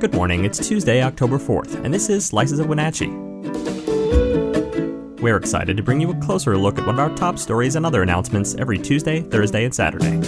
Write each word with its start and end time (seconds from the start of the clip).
Good 0.00 0.14
morning, 0.14 0.44
it's 0.44 0.64
Tuesday, 0.64 1.02
October 1.02 1.38
4th, 1.38 1.84
and 1.84 1.92
this 1.92 2.08
is 2.08 2.24
Slices 2.24 2.60
of 2.60 2.68
Wenatchee. 2.68 3.08
We're 5.20 5.36
excited 5.36 5.76
to 5.76 5.82
bring 5.82 6.00
you 6.00 6.12
a 6.12 6.14
closer 6.20 6.56
look 6.56 6.78
at 6.78 6.86
one 6.86 6.94
of 6.94 7.00
our 7.00 7.12
top 7.16 7.36
stories 7.36 7.74
and 7.74 7.84
other 7.84 8.02
announcements 8.04 8.54
every 8.54 8.78
Tuesday, 8.78 9.22
Thursday, 9.22 9.64
and 9.64 9.74
Saturday. 9.74 10.20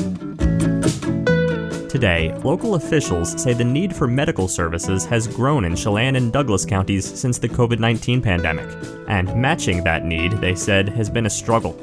Today, 1.89 2.35
local 2.43 2.75
officials 2.75 3.41
say 3.41 3.53
the 3.53 3.63
need 3.63 3.95
for 3.95 4.09
medical 4.09 4.49
services 4.49 5.05
has 5.05 5.29
grown 5.29 5.65
in 5.65 5.77
Chelan 5.77 6.17
and 6.17 6.33
Douglas 6.33 6.67
counties 6.67 7.07
since 7.07 7.39
the 7.39 7.49
COVID 7.49 7.79
19 7.79 8.21
pandemic, 8.23 8.69
and 9.07 9.33
matching 9.37 9.85
that 9.85 10.05
need, 10.05 10.33
they 10.33 10.57
said, 10.57 10.89
has 10.89 11.09
been 11.09 11.27
a 11.27 11.31
struggle. 11.31 11.79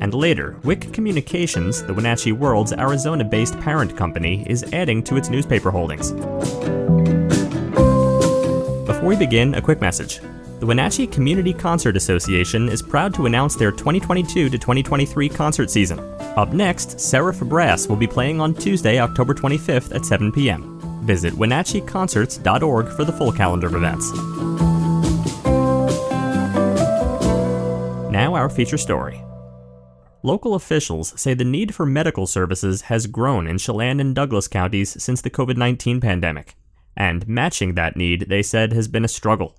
And 0.00 0.14
later, 0.14 0.56
Wick 0.62 0.92
Communications, 0.92 1.82
the 1.82 1.94
Wenatchee 1.94 2.30
World's 2.30 2.72
Arizona 2.72 3.24
based 3.24 3.58
parent 3.58 3.96
company, 3.96 4.46
is 4.48 4.62
adding 4.72 5.02
to 5.02 5.16
its 5.16 5.28
newspaper 5.28 5.72
holdings. 5.72 6.12
Before 9.02 9.18
we 9.18 9.26
begin, 9.26 9.56
a 9.56 9.60
quick 9.60 9.80
message. 9.80 10.20
The 10.60 10.66
Wenatchee 10.66 11.08
Community 11.08 11.52
Concert 11.52 11.96
Association 11.96 12.68
is 12.68 12.80
proud 12.80 13.12
to 13.14 13.26
announce 13.26 13.56
their 13.56 13.72
2022 13.72 14.48
to 14.48 14.56
2023 14.56 15.28
concert 15.28 15.72
season. 15.72 15.98
Up 16.36 16.52
next, 16.52 17.00
Seraph 17.00 17.40
Brass 17.40 17.88
will 17.88 17.96
be 17.96 18.06
playing 18.06 18.40
on 18.40 18.54
Tuesday, 18.54 19.00
October 19.00 19.34
25th 19.34 19.92
at 19.92 20.06
7 20.06 20.30
p.m. 20.30 20.78
Visit 21.04 21.34
WenatcheeConcerts.org 21.34 22.88
for 22.90 23.02
the 23.02 23.12
full 23.12 23.32
calendar 23.32 23.66
of 23.66 23.74
events. 23.74 24.12
Now, 28.12 28.36
our 28.36 28.48
feature 28.48 28.78
story. 28.78 29.20
Local 30.22 30.54
officials 30.54 31.20
say 31.20 31.34
the 31.34 31.44
need 31.44 31.74
for 31.74 31.84
medical 31.84 32.28
services 32.28 32.82
has 32.82 33.08
grown 33.08 33.48
in 33.48 33.58
Chelan 33.58 33.98
and 33.98 34.14
Douglas 34.14 34.46
counties 34.46 35.02
since 35.02 35.20
the 35.20 35.30
COVID 35.30 35.56
19 35.56 36.00
pandemic. 36.00 36.54
And 36.96 37.26
matching 37.26 37.74
that 37.74 37.96
need, 37.96 38.26
they 38.28 38.42
said, 38.42 38.72
has 38.72 38.88
been 38.88 39.04
a 39.04 39.08
struggle. 39.08 39.56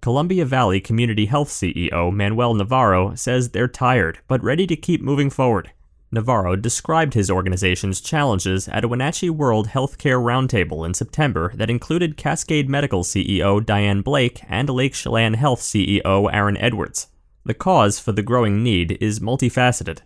Columbia 0.00 0.44
Valley 0.44 0.80
Community 0.80 1.26
Health 1.26 1.48
CEO 1.48 2.12
Manuel 2.12 2.54
Navarro 2.54 3.14
says 3.14 3.50
they're 3.50 3.66
tired, 3.66 4.18
but 4.28 4.42
ready 4.42 4.66
to 4.66 4.76
keep 4.76 5.00
moving 5.00 5.30
forward. 5.30 5.70
Navarro 6.12 6.54
described 6.56 7.14
his 7.14 7.30
organization's 7.30 8.00
challenges 8.00 8.68
at 8.68 8.84
a 8.84 8.88
Wenatchee 8.88 9.30
World 9.30 9.68
Healthcare 9.68 10.22
Roundtable 10.22 10.86
in 10.86 10.94
September 10.94 11.52
that 11.56 11.70
included 11.70 12.16
Cascade 12.16 12.68
Medical 12.68 13.02
CEO 13.02 13.64
Diane 13.64 14.02
Blake 14.02 14.42
and 14.48 14.68
Lake 14.68 14.94
Chelan 14.94 15.34
Health 15.34 15.60
CEO 15.60 16.30
Aaron 16.32 16.56
Edwards. 16.58 17.08
The 17.44 17.54
cause 17.54 17.98
for 17.98 18.12
the 18.12 18.22
growing 18.22 18.62
need 18.62 18.96
is 19.00 19.20
multifaceted. 19.20 20.00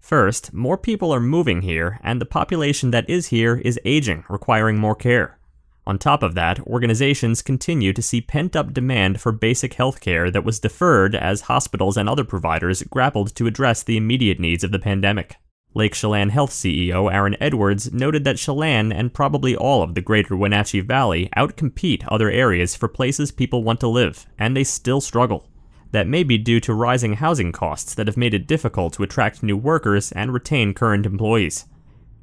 First, 0.00 0.52
more 0.52 0.76
people 0.76 1.14
are 1.14 1.20
moving 1.20 1.62
here, 1.62 1.98
and 2.02 2.20
the 2.20 2.26
population 2.26 2.90
that 2.90 3.08
is 3.08 3.28
here 3.28 3.56
is 3.64 3.80
aging, 3.84 4.24
requiring 4.28 4.78
more 4.78 4.94
care. 4.94 5.38
On 5.86 5.98
top 5.98 6.22
of 6.22 6.34
that, 6.34 6.60
organizations 6.60 7.42
continue 7.42 7.92
to 7.92 8.00
see 8.00 8.22
pent 8.22 8.56
up 8.56 8.72
demand 8.72 9.20
for 9.20 9.32
basic 9.32 9.74
health 9.74 10.00
care 10.00 10.30
that 10.30 10.44
was 10.44 10.58
deferred 10.58 11.14
as 11.14 11.42
hospitals 11.42 11.98
and 11.98 12.08
other 12.08 12.24
providers 12.24 12.82
grappled 12.84 13.34
to 13.36 13.46
address 13.46 13.82
the 13.82 13.98
immediate 13.98 14.40
needs 14.40 14.64
of 14.64 14.72
the 14.72 14.78
pandemic. 14.78 15.36
Lake 15.74 15.92
Chelan 15.92 16.30
Health 16.30 16.52
CEO 16.52 17.12
Aaron 17.12 17.36
Edwards 17.40 17.92
noted 17.92 18.24
that 18.24 18.38
Chelan 18.38 18.92
and 18.92 19.12
probably 19.12 19.56
all 19.56 19.82
of 19.82 19.94
the 19.94 20.00
greater 20.00 20.36
Wenatchee 20.36 20.80
Valley 20.80 21.28
outcompete 21.36 22.04
other 22.08 22.30
areas 22.30 22.76
for 22.76 22.88
places 22.88 23.32
people 23.32 23.64
want 23.64 23.80
to 23.80 23.88
live, 23.88 24.24
and 24.38 24.56
they 24.56 24.64
still 24.64 25.00
struggle. 25.00 25.48
That 25.90 26.06
may 26.06 26.22
be 26.22 26.38
due 26.38 26.60
to 26.60 26.72
rising 26.72 27.14
housing 27.14 27.52
costs 27.52 27.94
that 27.94 28.06
have 28.06 28.16
made 28.16 28.34
it 28.34 28.46
difficult 28.46 28.94
to 28.94 29.02
attract 29.02 29.42
new 29.42 29.56
workers 29.56 30.12
and 30.12 30.32
retain 30.32 30.74
current 30.74 31.06
employees. 31.06 31.66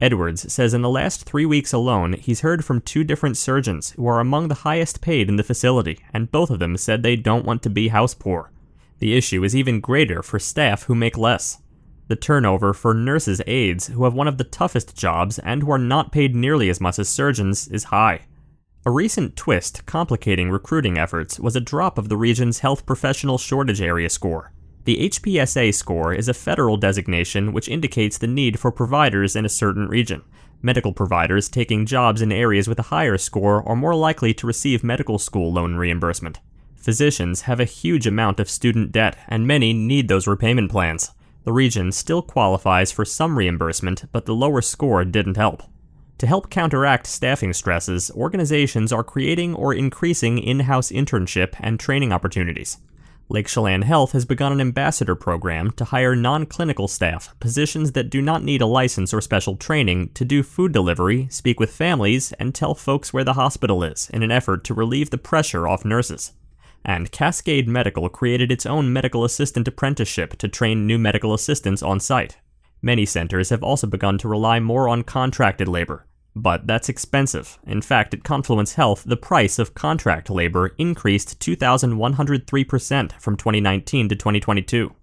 Edwards 0.01 0.51
says 0.51 0.73
in 0.73 0.81
the 0.81 0.89
last 0.89 1.25
three 1.25 1.45
weeks 1.45 1.71
alone, 1.71 2.13
he's 2.13 2.41
heard 2.41 2.65
from 2.65 2.81
two 2.81 3.03
different 3.03 3.37
surgeons 3.37 3.91
who 3.91 4.07
are 4.07 4.19
among 4.19 4.47
the 4.47 4.55
highest 4.65 4.99
paid 4.99 5.29
in 5.29 5.35
the 5.35 5.43
facility, 5.43 5.99
and 6.11 6.31
both 6.31 6.49
of 6.49 6.57
them 6.57 6.75
said 6.75 7.03
they 7.03 7.15
don't 7.15 7.45
want 7.45 7.61
to 7.61 7.69
be 7.69 7.89
house 7.89 8.15
poor. 8.15 8.51
The 8.97 9.15
issue 9.15 9.43
is 9.43 9.55
even 9.55 9.79
greater 9.79 10.23
for 10.23 10.39
staff 10.39 10.83
who 10.83 10.95
make 10.95 11.19
less. 11.19 11.59
The 12.07 12.15
turnover 12.15 12.73
for 12.73 12.95
nurses' 12.95 13.41
aides, 13.45 13.87
who 13.87 14.03
have 14.03 14.15
one 14.15 14.27
of 14.27 14.39
the 14.39 14.43
toughest 14.43 14.97
jobs 14.97 15.37
and 15.39 15.61
who 15.61 15.71
are 15.71 15.77
not 15.77 16.11
paid 16.11 16.35
nearly 16.35 16.69
as 16.69 16.81
much 16.81 16.97
as 16.97 17.07
surgeons, 17.07 17.67
is 17.67 17.85
high. 17.85 18.21
A 18.83 18.91
recent 18.91 19.35
twist 19.35 19.85
complicating 19.85 20.49
recruiting 20.49 20.97
efforts 20.97 21.39
was 21.39 21.55
a 21.55 21.61
drop 21.61 21.99
of 21.99 22.09
the 22.09 22.17
region's 22.17 22.59
health 22.59 22.87
professional 22.87 23.37
shortage 23.37 23.81
area 23.81 24.09
score. 24.09 24.51
The 24.83 25.09
HPSA 25.09 25.75
score 25.75 26.11
is 26.11 26.27
a 26.27 26.33
federal 26.33 26.75
designation 26.75 27.53
which 27.53 27.69
indicates 27.69 28.17
the 28.17 28.25
need 28.25 28.59
for 28.59 28.71
providers 28.71 29.35
in 29.35 29.45
a 29.45 29.49
certain 29.49 29.87
region. 29.87 30.23
Medical 30.63 30.91
providers 30.91 31.49
taking 31.49 31.85
jobs 31.85 32.19
in 32.19 32.31
areas 32.31 32.67
with 32.67 32.79
a 32.79 32.89
higher 32.89 33.19
score 33.19 33.67
are 33.69 33.75
more 33.75 33.93
likely 33.93 34.33
to 34.33 34.47
receive 34.47 34.83
medical 34.83 35.19
school 35.19 35.53
loan 35.53 35.75
reimbursement. 35.75 36.39
Physicians 36.75 37.41
have 37.41 37.59
a 37.59 37.65
huge 37.65 38.07
amount 38.07 38.39
of 38.39 38.49
student 38.49 38.91
debt, 38.91 39.15
and 39.27 39.45
many 39.45 39.71
need 39.71 40.07
those 40.07 40.25
repayment 40.25 40.71
plans. 40.71 41.11
The 41.43 41.53
region 41.53 41.91
still 41.91 42.23
qualifies 42.23 42.91
for 42.91 43.05
some 43.05 43.37
reimbursement, 43.37 44.05
but 44.11 44.25
the 44.25 44.33
lower 44.33 44.61
score 44.61 45.05
didn't 45.05 45.37
help. 45.37 45.61
To 46.17 46.25
help 46.27 46.49
counteract 46.49 47.05
staffing 47.05 47.53
stresses, 47.53 48.09
organizations 48.11 48.91
are 48.91 49.03
creating 49.03 49.53
or 49.53 49.75
increasing 49.75 50.39
in 50.39 50.61
house 50.61 50.91
internship 50.91 51.53
and 51.59 51.79
training 51.79 52.11
opportunities. 52.11 52.77
Lake 53.29 53.47
Chelan 53.47 53.83
Health 53.83 54.11
has 54.11 54.25
begun 54.25 54.51
an 54.51 54.59
ambassador 54.59 55.15
program 55.15 55.71
to 55.71 55.85
hire 55.85 56.15
non 56.15 56.45
clinical 56.45 56.87
staff, 56.87 57.33
positions 57.39 57.93
that 57.93 58.09
do 58.09 58.21
not 58.21 58.43
need 58.43 58.61
a 58.61 58.65
license 58.65 59.13
or 59.13 59.21
special 59.21 59.55
training, 59.55 60.09
to 60.15 60.25
do 60.25 60.43
food 60.43 60.71
delivery, 60.71 61.27
speak 61.29 61.59
with 61.59 61.73
families, 61.73 62.33
and 62.33 62.53
tell 62.53 62.75
folks 62.75 63.13
where 63.13 63.23
the 63.23 63.33
hospital 63.33 63.83
is 63.83 64.09
in 64.09 64.21
an 64.21 64.31
effort 64.31 64.63
to 64.65 64.73
relieve 64.73 65.09
the 65.09 65.17
pressure 65.17 65.67
off 65.67 65.85
nurses. 65.85 66.33
And 66.83 67.11
Cascade 67.11 67.67
Medical 67.67 68.09
created 68.09 68.51
its 68.51 68.65
own 68.65 68.91
medical 68.91 69.23
assistant 69.23 69.67
apprenticeship 69.67 70.37
to 70.37 70.47
train 70.47 70.85
new 70.85 70.97
medical 70.97 71.33
assistants 71.33 71.81
on 71.81 71.99
site. 71.99 72.37
Many 72.81 73.05
centers 73.05 73.49
have 73.49 73.63
also 73.63 73.87
begun 73.87 74.17
to 74.19 74.27
rely 74.27 74.59
more 74.59 74.89
on 74.89 75.03
contracted 75.03 75.67
labor, 75.67 76.05
but 76.35 76.67
that's 76.67 76.89
expensive. 76.89 77.59
In 77.65 77.81
fact, 77.81 78.13
at 78.13 78.23
Confluence 78.23 78.73
Health, 78.73 79.03
the 79.05 79.17
price 79.17 79.59
of 79.59 79.73
contract 79.73 80.29
labor 80.29 80.67
increased 80.77 81.39
2,103% 81.39 83.11
from 83.19 83.37
2019 83.37 84.09
to 84.09 84.15
2022. 84.15 84.93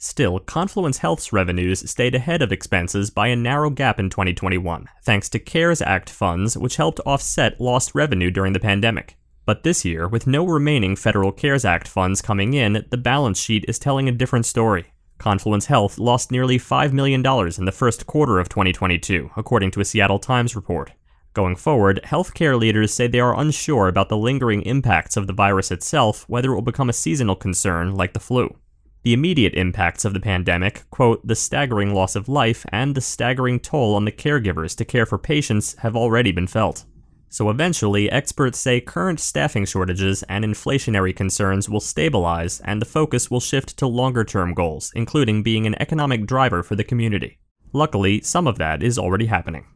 Still, 0.00 0.38
Confluence 0.38 0.98
Health's 0.98 1.32
revenues 1.32 1.90
stayed 1.90 2.14
ahead 2.14 2.40
of 2.40 2.52
expenses 2.52 3.10
by 3.10 3.26
a 3.26 3.36
narrow 3.36 3.68
gap 3.68 3.98
in 3.98 4.08
2021, 4.10 4.86
thanks 5.02 5.28
to 5.30 5.40
CARES 5.40 5.82
Act 5.82 6.08
funds, 6.08 6.56
which 6.56 6.76
helped 6.76 7.00
offset 7.04 7.60
lost 7.60 7.96
revenue 7.96 8.30
during 8.30 8.52
the 8.52 8.60
pandemic. 8.60 9.16
But 9.44 9.64
this 9.64 9.84
year, 9.84 10.06
with 10.06 10.28
no 10.28 10.46
remaining 10.46 10.94
federal 10.94 11.32
CARES 11.32 11.64
Act 11.64 11.88
funds 11.88 12.22
coming 12.22 12.54
in, 12.54 12.84
the 12.90 12.96
balance 12.96 13.40
sheet 13.40 13.64
is 13.66 13.80
telling 13.80 14.08
a 14.08 14.12
different 14.12 14.46
story. 14.46 14.92
Confluence 15.18 15.66
Health 15.66 15.98
lost 15.98 16.30
nearly 16.30 16.58
$5 16.58 16.92
million 16.92 17.20
in 17.20 17.64
the 17.64 17.72
first 17.72 18.06
quarter 18.06 18.38
of 18.38 18.48
2022, 18.48 19.32
according 19.36 19.72
to 19.72 19.80
a 19.80 19.84
Seattle 19.84 20.18
Times 20.18 20.54
report. 20.54 20.92
Going 21.34 21.56
forward, 21.56 22.00
healthcare 22.04 22.58
leaders 22.58 22.94
say 22.94 23.06
they 23.06 23.20
are 23.20 23.38
unsure 23.38 23.88
about 23.88 24.08
the 24.08 24.16
lingering 24.16 24.62
impacts 24.62 25.16
of 25.16 25.26
the 25.26 25.32
virus 25.32 25.70
itself, 25.70 26.24
whether 26.28 26.52
it 26.52 26.54
will 26.54 26.62
become 26.62 26.88
a 26.88 26.92
seasonal 26.92 27.36
concern 27.36 27.94
like 27.94 28.12
the 28.12 28.20
flu. 28.20 28.56
The 29.02 29.12
immediate 29.12 29.54
impacts 29.54 30.04
of 30.04 30.14
the 30.14 30.20
pandemic, 30.20 30.84
quote, 30.90 31.26
the 31.26 31.36
staggering 31.36 31.94
loss 31.94 32.16
of 32.16 32.28
life 32.28 32.66
and 32.70 32.94
the 32.94 33.00
staggering 33.00 33.60
toll 33.60 33.94
on 33.94 34.04
the 34.04 34.12
caregivers 34.12 34.76
to 34.76 34.84
care 34.84 35.06
for 35.06 35.18
patients 35.18 35.76
have 35.78 35.96
already 35.96 36.32
been 36.32 36.46
felt. 36.46 36.84
So 37.30 37.50
eventually, 37.50 38.10
experts 38.10 38.58
say 38.58 38.80
current 38.80 39.20
staffing 39.20 39.66
shortages 39.66 40.22
and 40.24 40.44
inflationary 40.44 41.14
concerns 41.14 41.68
will 41.68 41.80
stabilize 41.80 42.60
and 42.60 42.80
the 42.80 42.86
focus 42.86 43.30
will 43.30 43.40
shift 43.40 43.76
to 43.78 43.86
longer 43.86 44.24
term 44.24 44.54
goals, 44.54 44.92
including 44.94 45.42
being 45.42 45.66
an 45.66 45.80
economic 45.80 46.26
driver 46.26 46.62
for 46.62 46.74
the 46.74 46.84
community. 46.84 47.38
Luckily, 47.72 48.22
some 48.22 48.46
of 48.46 48.56
that 48.58 48.82
is 48.82 48.98
already 48.98 49.26
happening. 49.26 49.66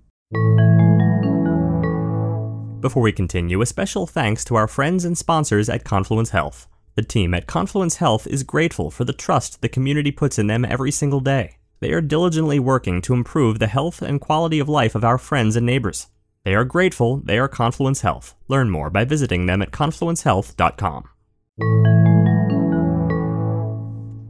Before 2.80 3.02
we 3.02 3.12
continue, 3.12 3.60
a 3.60 3.66
special 3.66 4.06
thanks 4.06 4.44
to 4.46 4.56
our 4.56 4.66
friends 4.66 5.04
and 5.04 5.16
sponsors 5.16 5.68
at 5.68 5.84
Confluence 5.84 6.30
Health. 6.30 6.66
The 6.94 7.02
team 7.02 7.32
at 7.34 7.46
Confluence 7.46 7.96
Health 7.96 8.26
is 8.26 8.42
grateful 8.42 8.90
for 8.90 9.04
the 9.04 9.12
trust 9.12 9.60
the 9.60 9.68
community 9.68 10.10
puts 10.10 10.38
in 10.38 10.46
them 10.46 10.64
every 10.64 10.90
single 10.90 11.20
day. 11.20 11.58
They 11.80 11.92
are 11.92 12.00
diligently 12.00 12.58
working 12.58 13.02
to 13.02 13.14
improve 13.14 13.58
the 13.58 13.66
health 13.66 14.02
and 14.02 14.20
quality 14.20 14.58
of 14.58 14.68
life 14.68 14.94
of 14.94 15.04
our 15.04 15.18
friends 15.18 15.54
and 15.54 15.66
neighbors. 15.66 16.06
They 16.44 16.54
are 16.54 16.64
grateful 16.64 17.18
they 17.18 17.38
are 17.38 17.48
Confluence 17.48 18.00
Health. 18.00 18.34
Learn 18.48 18.70
more 18.70 18.90
by 18.90 19.04
visiting 19.04 19.46
them 19.46 19.62
at 19.62 19.70
confluencehealth.com. 19.70 21.08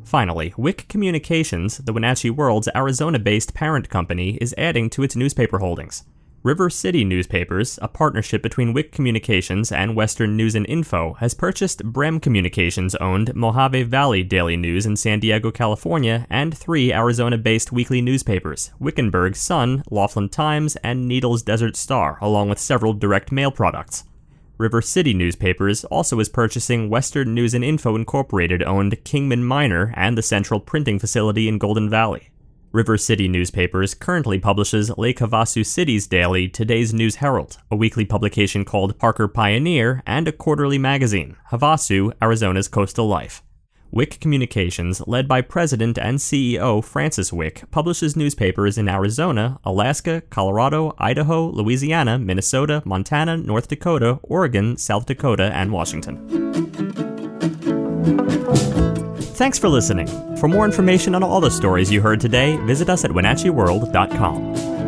Finally, 0.05 0.53
Wick 0.59 0.87
Communications, 0.89 1.79
the 1.79 1.93
Wenatchee 1.93 2.29
World's 2.29 2.69
Arizona 2.75 3.19
based 3.19 3.55
parent 3.55 3.89
company, 3.89 4.37
is 4.43 4.55
adding 4.59 4.91
to 4.91 5.03
its 5.03 5.17
newspaper 5.17 5.59
holdings. 5.59 6.05
River 6.45 6.69
City 6.69 7.05
Newspapers, 7.05 7.79
a 7.83 7.87
partnership 7.87 8.43
between 8.43 8.73
Wick 8.73 8.91
Communications 8.91 9.71
and 9.71 9.95
Western 9.95 10.37
News 10.37 10.57
and 10.57 10.67
Info, 10.67 11.13
has 11.21 11.35
purchased 11.35 11.85
Brehm 11.85 12.19
Communications 12.19 12.97
owned 12.97 13.29
Mohave 13.29 13.87
Valley 13.87 14.25
Daily 14.25 14.57
News 14.57 14.85
in 14.85 14.97
San 14.97 15.21
Diego, 15.21 15.53
California, 15.53 16.27
and 16.29 16.59
three 16.59 16.93
Arizona 16.93 17.39
based 17.39 17.71
weekly 17.71 18.01
newspapers 18.01 18.73
Wickenburg 18.81 19.37
Sun, 19.37 19.85
Laughlin 19.89 20.29
Times, 20.29 20.75
and 20.83 21.07
Needles 21.07 21.45
Desert 21.45 21.77
Star, 21.77 22.19
along 22.21 22.49
with 22.49 22.59
several 22.59 22.93
direct 22.93 23.31
mail 23.31 23.53
products. 23.53 24.03
River 24.59 24.83
City 24.83 25.15
Newspapers 25.15 25.85
also 25.85 26.19
is 26.19 26.29
purchasing 26.29 26.91
Western 26.91 27.35
News 27.35 27.55
and 27.55 27.65
Info 27.65 27.95
Incorporated 27.95 28.65
owned 28.65 29.05
Kingman 29.05 29.45
Miner 29.45 29.95
and 29.97 30.19
the 30.19 30.23
central 30.23 30.59
printing 30.59 30.99
facility 30.99 31.47
in 31.47 31.59
Golden 31.59 31.89
Valley. 31.89 32.32
River 32.73 32.97
City 32.97 33.29
Newspapers 33.29 33.93
currently 33.93 34.39
publishes 34.39 34.97
Lake 34.97 35.19
Havasu 35.19 35.65
City's 35.65 36.07
daily 36.07 36.49
Today's 36.49 36.95
News 36.95 37.17
Herald, 37.17 37.59
a 37.71 37.77
weekly 37.77 38.07
publication 38.07 38.65
called 38.65 38.99
Parker 38.99 39.29
Pioneer, 39.29 40.03
and 40.07 40.27
a 40.27 40.33
quarterly 40.33 40.79
magazine, 40.79 41.37
Havasu, 41.51 42.15
Arizona's 42.23 42.69
Coastal 42.69 43.07
Life. 43.07 43.43
Wick 43.91 44.19
Communications, 44.21 45.07
led 45.07 45.29
by 45.29 45.43
President 45.43 45.99
and 45.99 46.17
CEO 46.17 46.83
Francis 46.83 47.31
Wick, 47.31 47.65
publishes 47.71 48.17
newspapers 48.17 48.79
in 48.79 48.89
Arizona, 48.89 49.61
Alaska, 49.67 50.23
Colorado, 50.31 50.95
Idaho, 50.97 51.51
Louisiana, 51.51 52.19
Minnesota, 52.19 52.83
Montana, 52.87 53.37
North 53.37 53.69
Dakota, 53.69 54.19
Oregon, 54.23 54.79
South 54.79 55.05
Dakota, 55.05 55.51
and 55.55 55.73
Washington. 55.73 56.42
Thanks 59.35 59.59
for 59.59 59.69
listening. 59.69 60.07
For 60.37 60.47
more 60.49 60.65
information 60.65 61.15
on 61.15 61.23
all 61.23 61.41
the 61.41 61.51
stories 61.51 61.91
you 61.91 62.01
heard 62.03 62.21
today, 62.21 62.57
visit 62.59 62.89
us 62.91 63.05
at 63.05 63.11
WenatcheeWorld.com. 63.11 64.83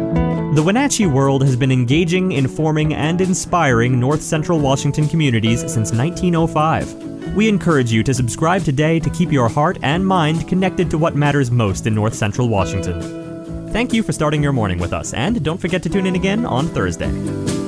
The 0.55 0.62
Wenatchee 0.62 1.06
World 1.06 1.43
has 1.43 1.56
been 1.56 1.73
engaging, 1.73 2.31
informing, 2.31 2.94
and 2.94 3.20
inspiring 3.20 3.99
North 3.99 4.23
Central 4.23 4.61
Washington 4.61 5.08
communities 5.08 5.61
since 5.62 5.93
1905. 5.93 7.35
We 7.35 7.49
encourage 7.49 7.91
you 7.91 8.05
to 8.05 8.14
subscribe 8.14 8.62
today 8.62 9.00
to 9.00 9.11
keep 9.11 9.32
your 9.32 9.49
heart 9.49 9.79
and 9.82 10.06
mind 10.06 10.47
connected 10.47 10.90
to 10.90 10.99
what 10.99 11.17
matters 11.17 11.50
most 11.50 11.88
in 11.88 11.94
North 11.94 12.14
Central 12.14 12.49
Washington. 12.49 13.70
Thank 13.73 13.93
you 13.93 14.05
for 14.05 14.12
starting 14.12 14.43
your 14.43 14.52
morning 14.52 14.79
with 14.79 14.93
us, 14.93 15.12
and 15.14 15.43
don't 15.43 15.61
forget 15.61 15.82
to 15.82 15.88
tune 15.88 16.06
in 16.06 16.14
again 16.14 16.47
on 16.47 16.69
Thursday. 16.69 17.63